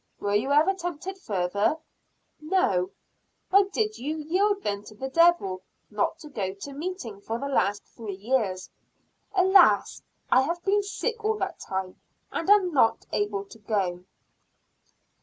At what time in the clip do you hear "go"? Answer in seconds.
6.29-6.55, 13.59-14.05